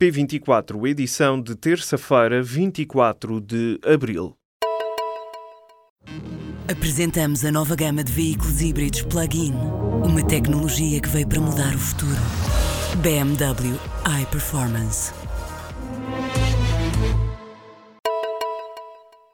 P24, 0.00 0.88
edição 0.88 1.42
de 1.42 1.54
terça-feira, 1.54 2.42
24 2.42 3.38
de 3.38 3.78
abril. 3.84 4.34
Apresentamos 6.66 7.44
a 7.44 7.52
nova 7.52 7.76
gama 7.76 8.02
de 8.02 8.10
veículos 8.10 8.62
híbridos 8.62 9.02
plug-in. 9.02 9.52
Uma 10.02 10.26
tecnologia 10.26 11.02
que 11.02 11.08
veio 11.10 11.28
para 11.28 11.40
mudar 11.40 11.74
o 11.74 11.78
futuro. 11.78 12.16
BMW 13.02 13.78
iPerformance. 14.22 15.19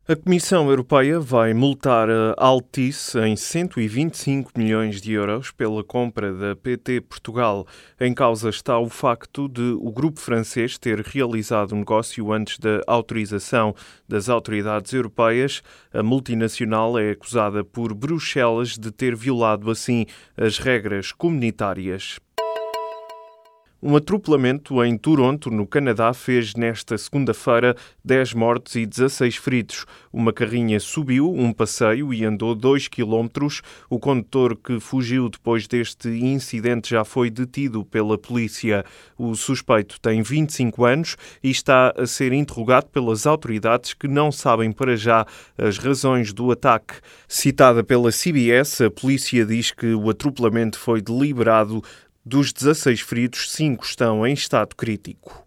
A 0.08 0.14
Comissão 0.14 0.70
Europeia 0.70 1.18
vai 1.18 1.52
multar 1.52 2.08
a 2.08 2.34
Altice 2.36 3.18
em 3.18 3.34
125 3.34 4.52
milhões 4.56 5.00
de 5.00 5.12
euros 5.14 5.50
pela 5.50 5.82
compra 5.82 6.32
da 6.32 6.54
PT 6.54 7.00
Portugal. 7.00 7.66
Em 7.98 8.14
causa 8.14 8.48
está 8.48 8.78
o 8.78 8.88
facto 8.88 9.48
de 9.48 9.76
o 9.80 9.90
grupo 9.90 10.20
francês 10.20 10.78
ter 10.78 11.00
realizado 11.00 11.74
um 11.74 11.78
negócio 11.78 12.32
antes 12.32 12.56
da 12.60 12.82
autorização 12.86 13.74
das 14.08 14.28
autoridades 14.28 14.92
europeias. 14.92 15.60
A 15.92 16.04
multinacional 16.04 16.96
é 16.96 17.10
acusada 17.10 17.64
por 17.64 17.92
Bruxelas 17.92 18.78
de 18.78 18.92
ter 18.92 19.16
violado 19.16 19.68
assim 19.72 20.06
as 20.36 20.56
regras 20.56 21.10
comunitárias. 21.10 22.20
Um 23.82 23.94
atropelamento 23.94 24.82
em 24.82 24.96
Toronto, 24.96 25.50
no 25.50 25.66
Canadá, 25.66 26.14
fez 26.14 26.54
nesta 26.54 26.96
segunda-feira 26.96 27.76
10 28.02 28.32
mortos 28.32 28.74
e 28.74 28.86
16 28.86 29.36
feridos. 29.36 29.84
Uma 30.10 30.32
carrinha 30.32 30.80
subiu 30.80 31.30
um 31.30 31.52
passeio 31.52 32.12
e 32.12 32.24
andou 32.24 32.54
2 32.54 32.88
quilómetros. 32.88 33.60
O 33.90 33.98
condutor 33.98 34.56
que 34.56 34.80
fugiu 34.80 35.28
depois 35.28 35.68
deste 35.68 36.08
incidente 36.08 36.88
já 36.88 37.04
foi 37.04 37.28
detido 37.28 37.84
pela 37.84 38.16
polícia. 38.16 38.82
O 39.18 39.34
suspeito 39.34 40.00
tem 40.00 40.22
25 40.22 40.82
anos 40.86 41.16
e 41.42 41.50
está 41.50 41.92
a 41.98 42.06
ser 42.06 42.32
interrogado 42.32 42.86
pelas 42.86 43.26
autoridades 43.26 43.92
que 43.92 44.08
não 44.08 44.32
sabem 44.32 44.72
para 44.72 44.96
já 44.96 45.26
as 45.58 45.76
razões 45.76 46.32
do 46.32 46.50
ataque. 46.50 46.94
Citada 47.28 47.84
pela 47.84 48.10
CBS, 48.10 48.80
a 48.80 48.90
polícia 48.90 49.44
diz 49.44 49.70
que 49.70 49.92
o 49.92 50.08
atropelamento 50.08 50.78
foi 50.78 51.02
deliberado 51.02 51.82
dos 52.26 52.52
16 52.52 53.02
feridos, 53.02 53.52
5 53.52 53.84
estão 53.84 54.26
em 54.26 54.34
estado 54.34 54.74
crítico. 54.74 55.45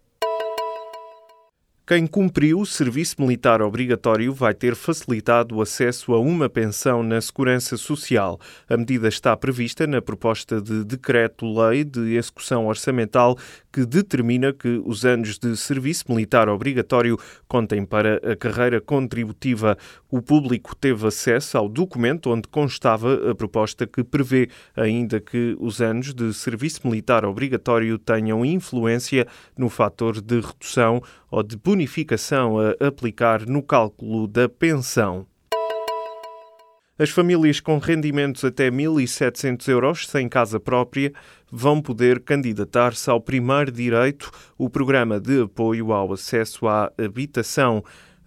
Quem 1.90 2.06
cumpriu 2.06 2.60
o 2.60 2.66
serviço 2.66 3.16
militar 3.18 3.60
obrigatório 3.60 4.32
vai 4.32 4.54
ter 4.54 4.76
facilitado 4.76 5.56
o 5.56 5.60
acesso 5.60 6.14
a 6.14 6.20
uma 6.20 6.48
pensão 6.48 7.02
na 7.02 7.20
Segurança 7.20 7.76
Social. 7.76 8.38
A 8.68 8.76
medida 8.76 9.08
está 9.08 9.36
prevista 9.36 9.88
na 9.88 10.00
proposta 10.00 10.62
de 10.62 10.84
decreto-lei 10.84 11.82
de 11.82 12.14
execução 12.14 12.68
orçamental 12.68 13.36
que 13.72 13.84
determina 13.84 14.52
que 14.52 14.80
os 14.84 15.04
anos 15.04 15.36
de 15.36 15.56
serviço 15.56 16.04
militar 16.08 16.48
obrigatório 16.48 17.18
contem 17.48 17.84
para 17.84 18.18
a 18.18 18.36
carreira 18.36 18.80
contributiva. 18.80 19.76
O 20.08 20.22
público 20.22 20.76
teve 20.76 21.08
acesso 21.08 21.58
ao 21.58 21.68
documento 21.68 22.30
onde 22.30 22.46
constava 22.46 23.32
a 23.32 23.34
proposta 23.34 23.84
que 23.84 24.04
prevê 24.04 24.48
ainda 24.76 25.20
que 25.20 25.56
os 25.58 25.80
anos 25.80 26.14
de 26.14 26.32
serviço 26.34 26.86
militar 26.86 27.24
obrigatório 27.24 27.98
tenham 27.98 28.44
influência 28.44 29.26
no 29.58 29.68
fator 29.68 30.20
de 30.20 30.40
redução 30.40 31.02
ou 31.30 31.42
de 31.42 31.56
bonificação 31.80 32.56
a 32.58 32.86
aplicar 32.86 33.46
no 33.46 33.62
cálculo 33.62 34.26
da 34.26 34.46
pensão. 34.48 35.26
As 36.98 37.08
famílias 37.08 37.58
com 37.58 37.78
rendimentos 37.78 38.44
até 38.44 38.70
1.700 38.70 39.68
euros 39.68 40.06
sem 40.06 40.28
casa 40.28 40.60
própria 40.60 41.10
vão 41.50 41.80
poder 41.80 42.20
candidatar-se 42.20 43.08
ao 43.08 43.18
primeiro 43.18 43.72
direito, 43.72 44.30
o 44.58 44.68
programa 44.68 45.18
de 45.18 45.40
apoio 45.40 45.90
ao 45.90 46.12
acesso 46.12 46.68
à 46.68 46.92
habitação. 47.02 47.82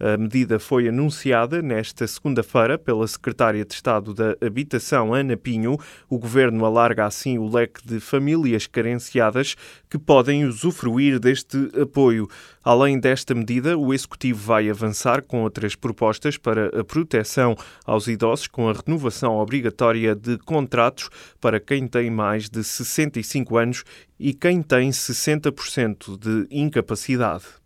A 0.05 0.17
medida 0.17 0.59
foi 0.59 0.89
anunciada 0.89 1.61
nesta 1.61 2.05
segunda-feira 2.05 2.77
pela 2.77 3.07
Secretária 3.07 3.63
de 3.63 3.73
Estado 3.73 4.13
da 4.13 4.35
Habitação, 4.45 5.13
Ana 5.13 5.37
Pinho. 5.37 5.77
O 6.09 6.19
governo 6.19 6.65
alarga 6.65 7.05
assim 7.05 7.37
o 7.37 7.47
leque 7.47 7.79
de 7.87 8.01
famílias 8.01 8.67
carenciadas 8.67 9.55
que 9.89 9.97
podem 9.97 10.43
usufruir 10.43 11.21
deste 11.21 11.69
apoio. 11.81 12.27
Além 12.61 12.99
desta 12.99 13.33
medida, 13.33 13.77
o 13.77 13.93
Executivo 13.93 14.41
vai 14.45 14.69
avançar 14.69 15.21
com 15.21 15.41
outras 15.41 15.73
propostas 15.73 16.37
para 16.37 16.77
a 16.77 16.83
proteção 16.83 17.55
aos 17.85 18.09
idosos, 18.09 18.47
com 18.47 18.67
a 18.67 18.73
renovação 18.73 19.37
obrigatória 19.37 20.13
de 20.13 20.37
contratos 20.39 21.09
para 21.39 21.61
quem 21.61 21.87
tem 21.87 22.11
mais 22.11 22.49
de 22.49 22.61
65 22.61 23.55
anos 23.55 23.85
e 24.19 24.33
quem 24.33 24.61
tem 24.61 24.89
60% 24.89 26.19
de 26.19 26.45
incapacidade. 26.53 27.62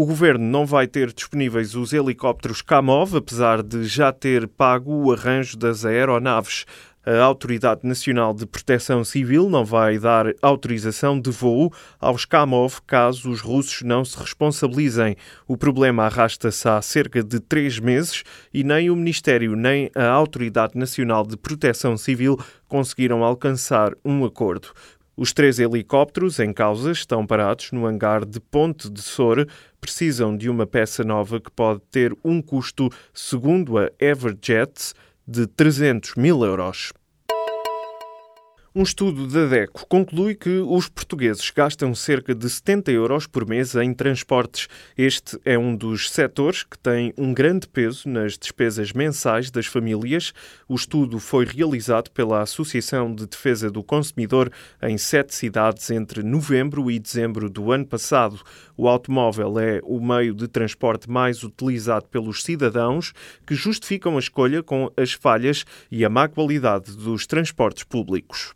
O 0.00 0.06
governo 0.06 0.46
não 0.46 0.64
vai 0.64 0.86
ter 0.86 1.12
disponíveis 1.12 1.74
os 1.74 1.92
helicópteros 1.92 2.62
Kamov, 2.62 3.14
apesar 3.14 3.62
de 3.62 3.84
já 3.84 4.10
ter 4.10 4.48
pago 4.48 4.94
o 4.94 5.12
arranjo 5.12 5.58
das 5.58 5.84
aeronaves. 5.84 6.64
A 7.04 7.20
Autoridade 7.20 7.86
Nacional 7.86 8.32
de 8.32 8.46
Proteção 8.46 9.04
Civil 9.04 9.50
não 9.50 9.62
vai 9.62 9.98
dar 9.98 10.32
autorização 10.40 11.20
de 11.20 11.30
voo 11.30 11.70
aos 12.00 12.24
Kamov 12.24 12.80
caso 12.86 13.28
os 13.28 13.42
russos 13.42 13.82
não 13.82 14.02
se 14.02 14.18
responsabilizem. 14.18 15.16
O 15.46 15.54
problema 15.54 16.04
arrasta-se 16.04 16.66
há 16.66 16.80
cerca 16.80 17.22
de 17.22 17.38
três 17.38 17.78
meses 17.78 18.24
e 18.54 18.64
nem 18.64 18.88
o 18.88 18.96
Ministério 18.96 19.54
nem 19.54 19.90
a 19.94 20.08
Autoridade 20.08 20.78
Nacional 20.78 21.26
de 21.26 21.36
Proteção 21.36 21.98
Civil 21.98 22.38
conseguiram 22.66 23.22
alcançar 23.22 23.92
um 24.02 24.24
acordo. 24.24 24.70
Os 25.20 25.34
três 25.34 25.58
helicópteros 25.58 26.38
em 26.38 26.50
causa 26.50 26.92
estão 26.92 27.26
parados 27.26 27.72
no 27.72 27.84
hangar 27.84 28.24
de 28.24 28.40
Ponte 28.40 28.88
de 28.88 29.02
Sor. 29.02 29.46
Precisam 29.80 30.36
de 30.36 30.50
uma 30.50 30.66
peça 30.66 31.02
nova 31.02 31.40
que 31.40 31.50
pode 31.50 31.80
ter 31.90 32.16
um 32.22 32.42
custo, 32.42 32.90
segundo 33.14 33.78
a 33.78 33.90
Everjets, 33.98 34.94
de 35.26 35.46
300 35.46 36.14
mil 36.16 36.44
euros. 36.44 36.92
Um 38.72 38.84
estudo 38.84 39.26
da 39.26 39.46
DECO 39.46 39.84
conclui 39.88 40.32
que 40.32 40.60
os 40.60 40.88
portugueses 40.88 41.50
gastam 41.50 41.92
cerca 41.92 42.32
de 42.32 42.48
70 42.48 42.92
euros 42.92 43.26
por 43.26 43.44
mês 43.44 43.74
em 43.74 43.92
transportes. 43.92 44.68
Este 44.96 45.36
é 45.44 45.58
um 45.58 45.74
dos 45.74 46.08
setores 46.08 46.62
que 46.62 46.78
tem 46.78 47.12
um 47.18 47.34
grande 47.34 47.66
peso 47.66 48.08
nas 48.08 48.38
despesas 48.38 48.92
mensais 48.92 49.50
das 49.50 49.66
famílias. 49.66 50.32
O 50.68 50.76
estudo 50.76 51.18
foi 51.18 51.46
realizado 51.46 52.12
pela 52.12 52.42
Associação 52.42 53.12
de 53.12 53.26
Defesa 53.26 53.72
do 53.72 53.82
Consumidor 53.82 54.52
em 54.80 54.96
sete 54.96 55.34
cidades 55.34 55.90
entre 55.90 56.22
novembro 56.22 56.88
e 56.92 57.00
dezembro 57.00 57.50
do 57.50 57.72
ano 57.72 57.86
passado. 57.86 58.40
O 58.76 58.86
automóvel 58.86 59.58
é 59.58 59.80
o 59.82 59.98
meio 59.98 60.32
de 60.32 60.46
transporte 60.46 61.10
mais 61.10 61.42
utilizado 61.42 62.06
pelos 62.06 62.44
cidadãos 62.44 63.12
que 63.44 63.56
justificam 63.56 64.14
a 64.14 64.20
escolha 64.20 64.62
com 64.62 64.92
as 64.96 65.10
falhas 65.10 65.64
e 65.90 66.04
a 66.04 66.08
má 66.08 66.28
qualidade 66.28 66.96
dos 66.96 67.26
transportes 67.26 67.82
públicos. 67.82 68.54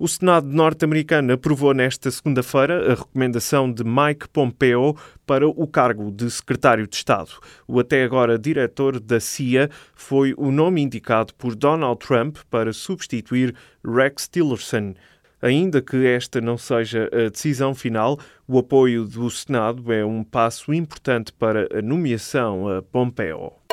O 0.00 0.06
Senado 0.06 0.46
norte-americano 0.46 1.32
aprovou 1.32 1.74
nesta 1.74 2.08
segunda-feira 2.08 2.92
a 2.92 2.94
recomendação 2.94 3.72
de 3.72 3.82
Mike 3.82 4.28
Pompeo 4.28 4.96
para 5.26 5.48
o 5.48 5.66
cargo 5.66 6.12
de 6.12 6.30
secretário 6.30 6.86
de 6.86 6.94
Estado. 6.94 7.30
O 7.66 7.80
até 7.80 8.04
agora 8.04 8.38
diretor 8.38 9.00
da 9.00 9.18
CIA 9.18 9.68
foi 9.96 10.34
o 10.38 10.52
nome 10.52 10.82
indicado 10.82 11.34
por 11.34 11.56
Donald 11.56 11.98
Trump 11.98 12.36
para 12.48 12.72
substituir 12.72 13.56
Rex 13.84 14.28
Tillerson. 14.28 14.94
Ainda 15.42 15.82
que 15.82 16.06
esta 16.06 16.40
não 16.40 16.56
seja 16.56 17.10
a 17.12 17.28
decisão 17.28 17.74
final, 17.74 18.20
o 18.46 18.56
apoio 18.56 19.04
do 19.04 19.28
Senado 19.28 19.92
é 19.92 20.04
um 20.04 20.22
passo 20.22 20.72
importante 20.72 21.32
para 21.32 21.66
a 21.76 21.82
nomeação 21.82 22.68
a 22.68 22.80
Pompeo. 22.82 23.67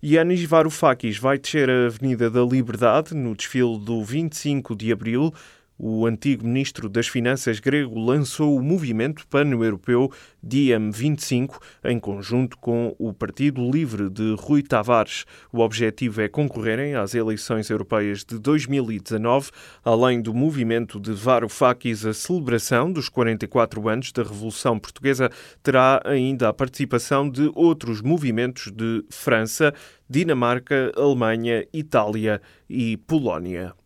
Yanis 0.00 0.44
Varoufakis 0.44 1.18
vai 1.18 1.38
descer 1.38 1.68
a 1.68 1.86
Avenida 1.86 2.30
da 2.30 2.40
Liberdade 2.42 3.14
no 3.14 3.34
desfile 3.34 3.80
do 3.80 4.04
25 4.04 4.76
de 4.76 4.92
abril 4.92 5.34
o 5.78 6.06
antigo 6.06 6.44
ministro 6.44 6.88
das 6.88 7.06
Finanças 7.06 7.60
grego 7.60 7.98
lançou 7.98 8.56
o 8.56 8.62
movimento 8.62 9.26
pan-europeu 9.28 10.10
DiEM25 10.44 11.58
em 11.84 12.00
conjunto 12.00 12.58
com 12.58 12.94
o 12.98 13.12
Partido 13.12 13.70
Livre 13.70 14.10
de 14.10 14.34
Rui 14.38 14.62
Tavares. 14.62 15.24
O 15.52 15.60
objetivo 15.60 16.20
é 16.20 16.28
concorrerem 16.28 16.96
às 16.96 17.14
eleições 17.14 17.70
europeias 17.70 18.24
de 18.24 18.38
2019, 18.38 19.50
além 19.84 20.20
do 20.20 20.34
movimento 20.34 20.98
de 20.98 21.12
Varoufakis, 21.12 22.04
a 22.04 22.12
celebração 22.12 22.92
dos 22.92 23.08
44 23.08 23.88
anos 23.88 24.10
da 24.10 24.22
Revolução 24.22 24.78
Portuguesa 24.78 25.30
terá 25.62 26.00
ainda 26.04 26.48
a 26.48 26.52
participação 26.52 27.30
de 27.30 27.50
outros 27.54 28.02
movimentos 28.02 28.72
de 28.72 29.04
França, 29.10 29.72
Dinamarca, 30.10 30.90
Alemanha, 30.96 31.66
Itália 31.72 32.40
e 32.68 32.96
Polónia. 32.96 33.77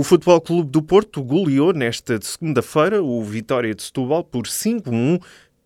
O 0.00 0.02
Futebol 0.02 0.40
Clube 0.40 0.70
do 0.70 0.80
Porto 0.80 1.22
goleou 1.22 1.74
nesta 1.74 2.18
segunda-feira 2.22 3.02
o 3.02 3.22
Vitória 3.22 3.74
de 3.74 3.82
Setúbal 3.82 4.24
por 4.24 4.44
5-1 4.46 5.20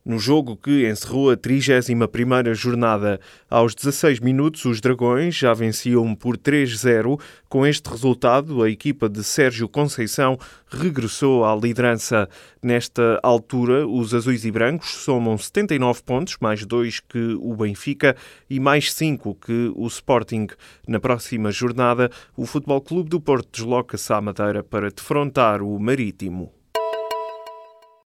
No 0.07 0.19
jogo 0.19 0.55
que 0.55 0.87
encerrou 0.87 1.31
a 1.31 1.37
31ª 1.37 2.53
jornada, 2.53 3.19
aos 3.49 3.75
16 3.75 4.21
minutos, 4.21 4.63
os 4.67 4.79
Dragões 4.79 5.35
já 5.35 5.55
venciam 5.55 6.15
por 6.15 6.37
3-0. 6.37 7.19
Com 7.49 7.67
este 7.67 7.89
resultado, 7.89 8.63
a 8.63 8.69
equipa 8.69 9.09
de 9.09 9.25
Sérgio 9.25 9.67
Conceição 9.67 10.39
regressou 10.69 11.47
à 11.47 11.57
liderança. 11.57 12.29
Nesta 12.63 13.19
altura, 13.23 13.89
os 13.89 14.13
azuis 14.13 14.45
e 14.45 14.51
brancos 14.51 14.91
somam 14.91 15.39
79 15.39 16.03
pontos, 16.03 16.37
mais 16.39 16.67
2 16.67 17.01
que 17.01 17.39
o 17.41 17.57
Benfica 17.57 18.15
e 18.51 18.61
mais 18.61 18.93
5 18.93 19.35
que 19.37 19.73
o 19.75 19.87
Sporting. 19.87 20.49
Na 20.87 21.01
próxima 21.01 21.51
jornada, 21.51 22.11
o 22.37 22.45
Futebol 22.45 22.83
Clube 22.83 23.09
do 23.09 23.23
Porto 23.23 23.49
desloca-se 23.51 24.13
à 24.13 24.21
Madeira 24.21 24.63
para 24.63 24.91
defrontar 24.91 25.63
o 25.63 25.79
Marítimo. 25.79 26.53